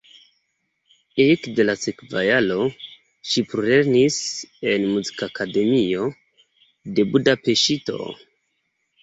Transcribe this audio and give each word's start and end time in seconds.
Ekde 1.25 1.65
la 1.67 1.75
sekva 1.81 2.23
jaro 2.27 2.57
ŝi 3.33 3.43
plulernis 3.51 4.17
en 4.73 4.89
Muzikakademio 4.95 6.09
de 6.97 7.07
Budapeŝto. 7.13 8.03